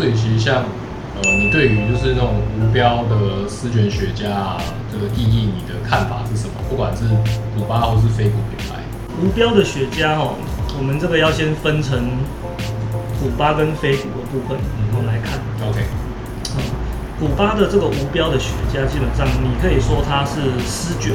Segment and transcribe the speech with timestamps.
[0.00, 0.64] 所以其实像
[1.14, 4.56] 呃，你对于就是那种无标的丝卷雪茄啊，
[4.90, 6.54] 这个意义，你的看法是什么？
[6.70, 7.04] 不管是
[7.54, 8.80] 古巴或是非古品牌，
[9.20, 10.32] 无标的雪茄哦，
[10.78, 12.00] 我们这个要先分成
[13.20, 14.56] 古巴跟非古的部分，
[14.96, 15.36] 我们来看。
[15.68, 15.84] OK，
[17.20, 21.12] 古巴的这个无标的雪茄，基本上你可以说它是丝卷。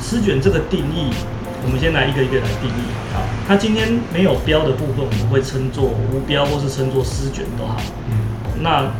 [0.00, 1.14] 丝卷这个定义，
[1.62, 2.82] 我们先来一个一个来定义。
[3.14, 7.76] 好，它今天没有标的部分，我们会称作无标，或是称作丝卷都好。
[8.10, 8.18] 嗯，
[8.60, 8.90] 那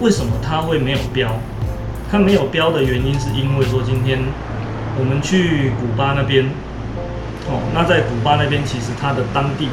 [0.00, 1.32] 为什么它会没有标？
[2.10, 4.18] 它没有标的原因是因为说今天
[4.98, 6.44] 我们去古巴那边，
[7.48, 9.68] 哦，那在古巴那边其实它的当地、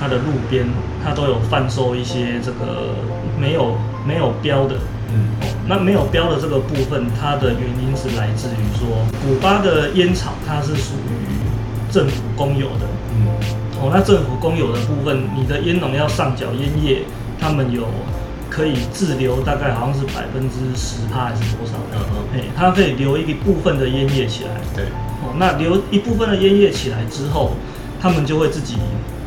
[0.00, 0.64] 它的路边，
[1.04, 2.96] 它都有贩售一些这个
[3.38, 4.76] 没有没有标的。
[5.12, 8.88] 嗯，哦，那没有标的这个部分，它的原因是来自于说，
[9.22, 13.28] 古巴的烟草它是属于政府公有的，嗯，
[13.80, 17.02] 哦，那政府公有的部分，你的烟农要上缴烟叶，
[17.38, 17.86] 他们有
[18.48, 21.96] 可以自留大概好像是百分之十趴还是多少的？
[21.96, 24.50] 嗯哼哎、它可以留一部分的烟叶起来。
[24.74, 24.84] 对，
[25.20, 27.52] 哦，那留一部分的烟叶起来之后，
[28.00, 28.76] 他们就会自己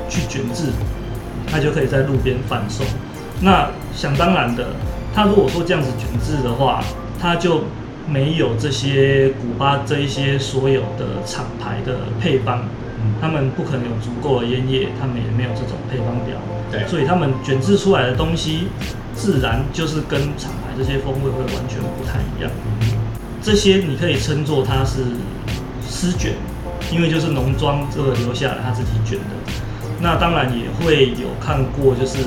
[0.10, 0.72] 去卷制，
[1.46, 2.84] 他就可以在路边贩售。
[3.42, 4.70] 那想当然的，
[5.14, 6.84] 他如果说这样子卷制的话，
[7.22, 7.62] 他就
[8.08, 12.89] 没有这些古巴这一些所有的厂牌的配方，嗯
[13.22, 16.38] 他们不可能有足够的烟叶，他们也没有这种配方表，
[16.72, 18.68] 对所以他们卷制出来的东西，
[19.16, 22.50] 自然就是跟厂牌这些风味会完全不太一样。
[23.42, 25.04] 这些你可以称作它是
[25.88, 26.34] 丝卷，
[26.92, 29.36] 因为就是农庄这个留下来他自己卷的。
[30.02, 32.20] 那当然也会有看过，就是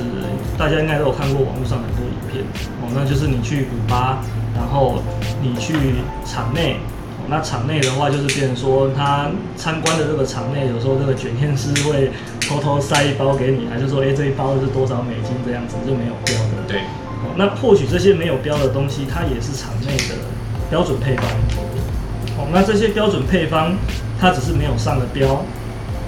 [0.57, 2.43] 大家应该都有看过网络上很多影片
[2.81, 4.19] 哦，那就是你去古巴，
[4.55, 5.01] 然后
[5.41, 5.73] 你去
[6.23, 6.77] 场内。
[7.23, 16.67] 哦那场内的话，就是变成说，他参观的这个场内，有时候这个卷烟师会偷偷塞一包给你，还是说，哎、这一包是多少美金这样子，就没有标的。
[16.67, 16.81] 对，
[17.23, 20.19] 哦，那或许这些没有标的东西，它也是场内的
[20.69, 21.25] 标准配方。
[22.37, 23.73] 哦，那这些标准配方，
[24.19, 25.41] 它只是没有上的标，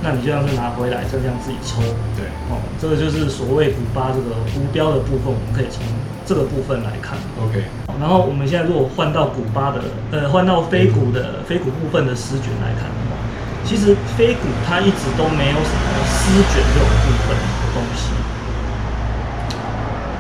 [0.04, 1.82] 那你就像是拿回来，就这样自己抽。
[2.20, 5.82] 对，哦，这个就是所谓古巴这个无标的部分，我们可以从
[6.26, 7.18] 这个部分来看。
[7.42, 7.64] OK，
[8.00, 9.82] 然后我们现在如果换到古巴的，
[10.12, 13.16] 呃，换到非古的非古部分的丝卷来看的话，
[13.64, 18.12] 其实非古它一直都没有什么丝卷这种部分的东西。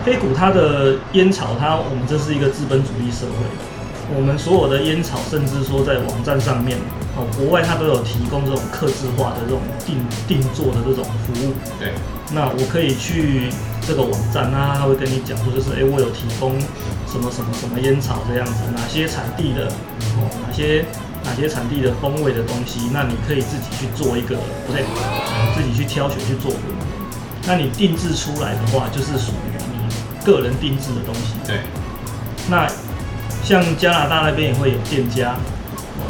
[0.05, 6.77] 非古它的烟草，它我们这是一个资本主义社会，我们所有的烟草，甚至说在网站上面，
[7.15, 11.53] 哦，国外它都有提供这种客制化的这种定定做的这种服务。
[11.79, 11.93] 对，
[12.31, 13.49] 那我可以去
[13.87, 16.59] 这个网站，那他会跟你讲说，就是哎、诶我有提供
[17.07, 19.71] 什么什么什么烟草这样子，哪些产地的，
[20.19, 20.83] 哦，哪些
[21.23, 24.35] 哪些产地的风味的东西，那你可以自己去做一个，
[24.67, 24.83] 不对，
[25.55, 26.51] 自己去挑选去做。
[27.47, 31.39] 那你定制出来的话，就是属于你个人定制的东西。
[31.45, 31.59] 对，
[32.49, 32.67] 那
[33.43, 35.37] 像加拿大那边也会有店家，哦，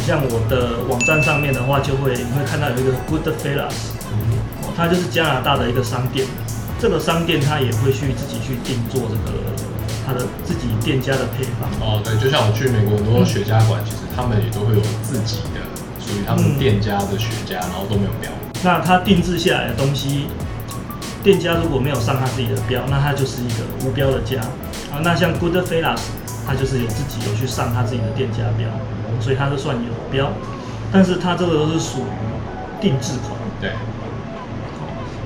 [0.06, 3.74] 像我的网站上面的话，就会你会看到有一个 Good Fellas，
[4.78, 6.28] 它就是加拿大的一个商店，
[6.80, 9.42] 这个商店它也会去自己去定做这个
[10.06, 11.68] 它的自己店家的配方。
[11.82, 15.66] 哦，对，就像我去美国很多雪茄馆，其实他们也都会有自己的
[15.98, 18.30] 属于他们嗯店家的雪茄，然后都没有标。
[18.62, 20.28] 那它定制下来的东西，
[21.24, 24.40] 店家如果没有上他自己的标，那它就是一个无标的家
[24.94, 25.02] 啊。
[25.04, 25.58] 那像 Good
[26.46, 28.70] 它就是有自己有去上他自己的店家标，
[29.20, 30.32] 所以他是算有标，
[30.92, 33.34] 但是他这个都是属于定制款。
[33.60, 33.72] 对，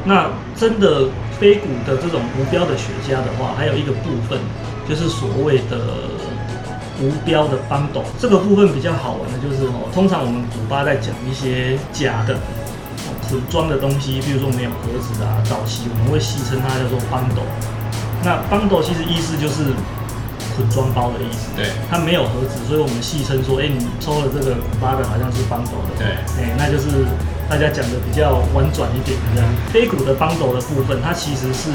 [0.05, 1.09] 那真的
[1.39, 4.39] 非古的这种无标的雪茄的话，还有一个部分
[4.87, 5.77] 就是所谓的
[7.01, 8.03] 无标的邦斗。
[8.17, 12.37] 这个部分比较好玩的就是哦，通常我们古巴在讲一些假的、
[13.49, 17.41] 装的东西，比如说没有盒子啊、早期我们会戏称它叫做邦斗。
[18.23, 19.73] 那邦斗其实意思就是
[20.59, 21.55] 混装包的意思。
[21.55, 25.95] 对，它没有盒子，所以我们戏称说，哎、你抽了这个古巴的好像是邦斗的。
[25.95, 27.07] 对哎、那就是
[27.47, 29.47] 大家讲的比较婉转一点的这样。
[29.71, 31.71] 非古的邦斗的部分，它其实是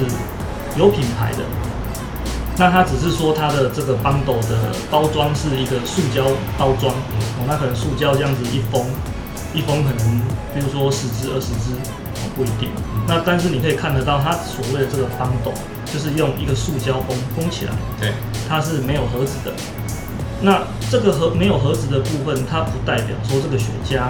[0.77, 1.41] 有品牌的，
[2.59, 6.29] 那它只是说它的这个邦斗的包装是一个塑胶
[6.59, 6.93] 包装，
[7.41, 8.85] 哦，那可能塑胶这样子一封，
[9.55, 10.21] 一封可能
[10.53, 11.73] 比如说十支二十支，
[12.21, 12.69] 哦不一定。
[13.09, 15.53] 那但是你可以看得到，它所谓的这个邦斗，
[15.95, 17.73] 就是用一个塑胶封封起来。
[18.01, 18.13] 对，
[18.49, 19.53] 它是没有盒子的。
[20.43, 20.61] 那
[20.91, 24.01] 这个盒没有盒子的部分，它不代表说这个雪茄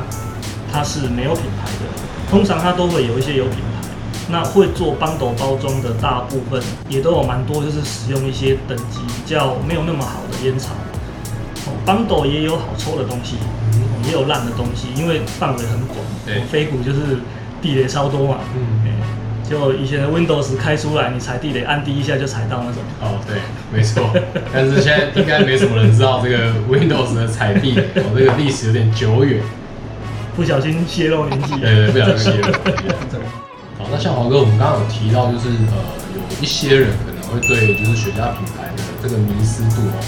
[0.72, 3.62] 它是没有品牌的，通常它都会有一些有品牌。
[4.30, 10.70] 那会做邦斗包装的大部分也都有蛮多，就是使用一些等级比较没有那么好的烟草。
[11.66, 15.98] 哦，邦斗也有好抽的东西，哦也有烂的东西，因为范围很广。
[16.24, 17.20] 对飞谷就是
[17.60, 18.38] 地雷超多嘛。
[18.56, 19.03] 嗯
[19.44, 22.82] 哎就以前的 Windows 开出来，你踩地雷按第一下就踩到那种。
[23.00, 23.36] 哦，对，
[23.70, 24.10] 没错。
[24.52, 29.42] 但是现在应该没什么人知道这个 Windows 的踩地雷，哦，这个历史有点久远。
[30.34, 31.54] 不小心泄露年纪。
[31.60, 32.52] 对对，不小心泄露。
[33.78, 35.76] 好，那像华哥，我们刚刚有提到，就是呃，
[36.16, 40.00] 有一些人可能会对就是雪茄品牌的这个迷失度哦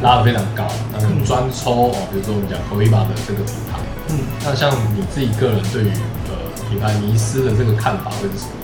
[0.00, 3.78] 拉得非常高，那可能专抽哦，比如说我们讲 c o i b a 的这个品牌。
[4.10, 4.18] 嗯。
[4.44, 5.90] 那像你自己个人对于
[6.30, 6.34] 呃
[6.70, 8.57] 品牌迷失的这个看法会是什么？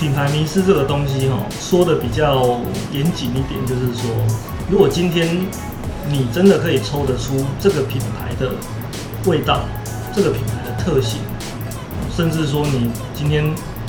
[0.00, 2.58] 品牌迷失这个东西哈，说的比较
[2.90, 4.10] 严谨一点，就是说，
[4.70, 5.28] 如果今天
[6.08, 8.50] 你真的可以抽得出这个品牌的
[9.26, 9.60] 味道，
[10.16, 10.70] 这个品牌的。
[10.82, 11.20] 特性，
[12.16, 13.44] 甚至说你今天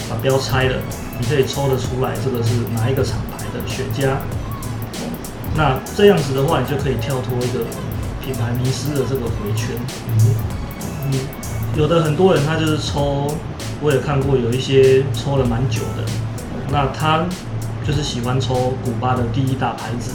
[0.09, 0.75] 把标拆了，
[1.17, 4.09] 你可以抽得出来这个是哪一个厂牌的雪茄。
[5.55, 7.63] 那这样子的话，你就可以跳脱一个
[8.21, 9.69] 品牌迷失的这个回圈。
[10.09, 11.19] 嗯，
[11.77, 13.33] 有的很多人他就是抽，
[13.81, 16.03] 我也看过有一些抽了蛮久的，
[16.71, 17.25] 那他
[17.83, 20.11] 就是喜欢抽古巴的第一大牌子，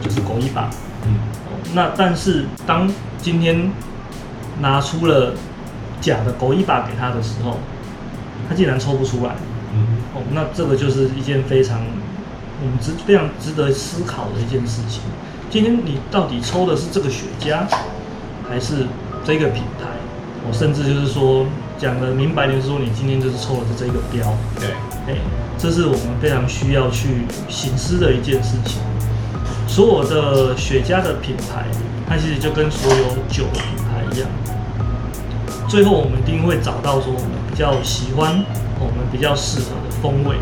[0.00, 0.70] 就是狗一把。
[1.04, 1.16] 嗯，
[1.74, 3.70] 那但是当今天
[4.60, 5.34] 拿出了
[6.00, 7.58] 假的狗一把给他的时候，
[8.48, 9.34] 他竟然抽不出来。
[9.74, 11.82] 嗯，哦，那这个就是一件非常
[12.62, 15.02] 我们值非常值得思考的一件事情。
[15.50, 17.66] 今天你到底抽的是这个雪茄，
[18.48, 18.86] 还是
[19.24, 19.86] 这个品牌？
[20.48, 21.44] 我甚至就是说
[21.80, 24.36] 讲的明白就是，说你今天就是抽了这这个标。
[24.60, 24.68] 对，
[25.08, 25.16] 哎，
[25.56, 28.82] 这是我们非常需要去醒思的一件事情。
[29.66, 31.64] 所有的雪茄的品牌，
[32.06, 34.28] 它其实就跟所有酒的品牌一样。
[35.66, 38.44] 最后，我们一定会找到说我们比较喜欢、
[38.78, 40.36] 我们比较适合的风味。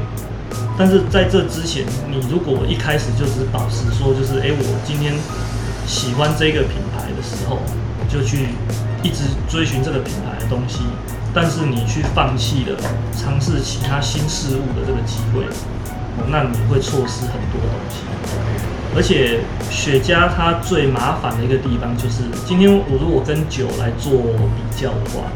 [0.76, 5.14] 但是在这之前，你如果一开始就只保持说，就是哎，我今天
[5.86, 7.58] 喜欢这个品牌的时候，
[8.08, 8.48] 就去
[9.04, 10.80] 一直追寻这个品牌的东西，
[11.34, 12.76] 但是你去放弃了
[13.16, 15.44] 尝试其他新事物的这个机会，
[16.28, 18.02] 那你会错失很多东西。
[18.96, 19.40] 而且
[19.70, 25.28] 雪茄它最麻烦的一个地方就是，今天我如果跟酒来做比较的话，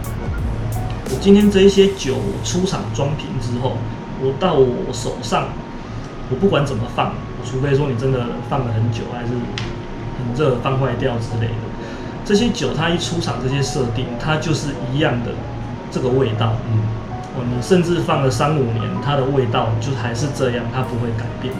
[1.11, 3.77] 我今天这一些酒出厂装瓶之后，
[4.21, 5.49] 我到我手上，
[6.31, 7.12] 我不管怎么放，
[7.44, 11.65] 除非说你真的放了很久，还是很热放坏掉之类的，
[12.25, 15.31] 这些酒它一出厂这些设定，它就是一样的
[15.93, 16.56] 这个味道。
[16.73, 16.81] 嗯，
[17.39, 21.53] 我们甚至放了三五年，它的味道就还是这样，它不会改变。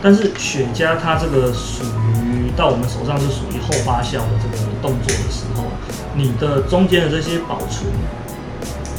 [0.00, 1.82] 但是雪茄它这个属
[2.22, 5.64] 于到我们手上是属于后发酵的这个动作的时候，
[6.14, 7.90] 你的中间的这些保存，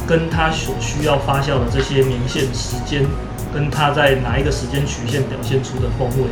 [0.05, 3.05] 跟它所需要发酵的这些年限时间，
[3.53, 6.27] 跟它在哪一个时间曲线表现出的风味，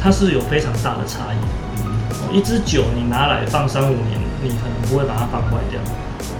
[0.00, 2.34] 它是有非常大的差异。
[2.34, 5.78] 一支酒你拿来放三五年，你可能不会把它放坏掉，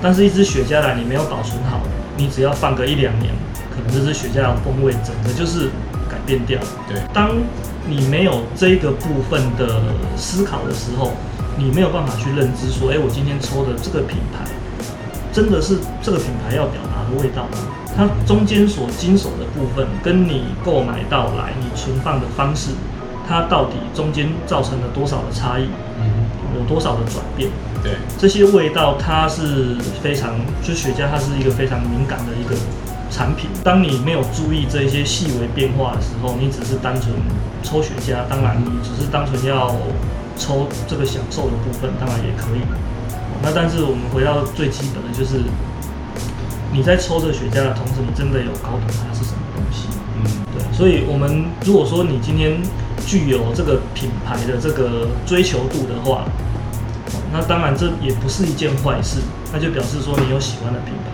[0.02, 1.80] 但是一支雪茄来你没有保存好，
[2.16, 3.32] 你只要放个一两年，
[3.70, 5.68] 可能这支雪茄的风味整个就是
[6.10, 6.16] 改。
[6.24, 6.56] 变掉。
[6.88, 7.32] 对，当
[7.84, 9.82] 你没有这个部分的
[10.16, 11.10] 思考的时候，
[11.58, 14.46] 你没有办法去认知说，哎，我今天抽的这个品牌，
[15.32, 17.58] 真的是这个品牌要表达的味道吗？
[17.96, 22.70] 它中间所经手的部分，跟你购买到来你存放的方式，
[23.28, 25.66] 它到底中间造成了多少的差异？
[25.98, 26.06] 嗯，
[26.58, 27.50] 有多少的转变？
[27.82, 32.54] 对，这些味道它是非常，就雪茄它是一个非常敏感的一个。
[33.14, 37.12] 产品，当你没有注意这些细微变化的时候，你只是单纯
[37.62, 39.76] 抽雪茄，当然你只是单纯要
[40.38, 42.60] 抽这个享受的部分，当然也可以。
[43.42, 45.42] 那但是我们回到最基本的就是，
[46.72, 49.88] 你在抽这雪茄的同时，你真的有搞懂它是什么东西？
[50.16, 50.24] 嗯，
[50.56, 50.74] 对。
[50.74, 52.62] 所以，我们如果说你今天
[53.06, 56.24] 具有这个品牌的这个追求度的话，
[57.32, 59.20] 那当然这也不是一件坏事，
[59.52, 61.10] 那就表示说你有喜欢的品牌。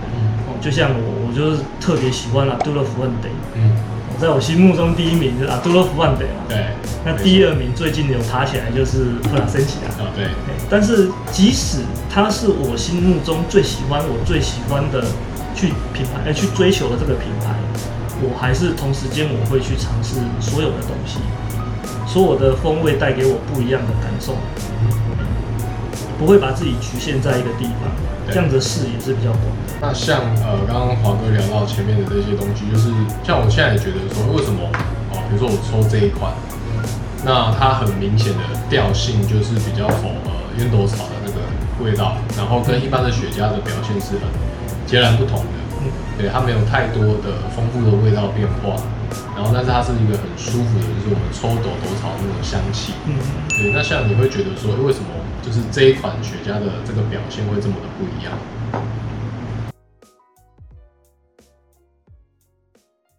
[0.47, 3.29] 哦就像我，我就是特别喜欢阿杜勒福万德。
[3.55, 3.71] 嗯，
[4.21, 6.43] 在我心目中第一名就是阿杜勒福万德嘛。
[6.49, 6.75] 对。
[7.05, 9.89] 那第二名最近有爬起来就是弗拉森奇啊。
[10.03, 10.27] 啊，对。
[10.69, 11.79] 但是即使
[12.11, 15.05] 它是我心目中最喜欢、我最喜欢的
[15.55, 17.55] 去品牌、呃去追求的这个品牌，
[18.21, 21.21] 我还是同时间我会去尝试所有的东西，
[22.09, 24.35] 所有的风味带给我不一样的感受，
[26.19, 27.93] 不会把自己局限在一个地方。
[28.31, 29.73] 这样子视野是比较广的。
[29.81, 32.93] 那像呃，刚刚华哥聊到前面的这些东西，就是
[33.25, 34.69] 像我现在也觉得说，为什么
[35.13, 36.33] 哦，比如说我抽这一款，
[37.25, 41.41] 那它很明显的调性就是比较符合烟斗草的那个
[41.81, 44.29] 味道，然后跟一般的雪茄的表现是很
[44.85, 45.57] 截然不同的。
[45.81, 45.89] 嗯，
[46.19, 48.77] 对，它没有太多的丰富的味道变化，
[49.39, 52.91] 然后但是它是一个很舒服的，就是我们抽斗斗草那种香气。
[53.07, 53.15] 嗯，
[53.55, 53.71] 对。
[53.71, 55.07] 那像你会觉得说，为什么？
[55.47, 58.35] 就是这一款雪茄的这个表现会这么的不一样。